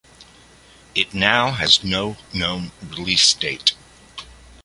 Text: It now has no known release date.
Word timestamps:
It 0.95 1.13
now 1.13 1.51
has 1.51 1.83
no 1.83 2.17
known 2.33 2.71
release 2.89 3.31
date. 3.35 3.73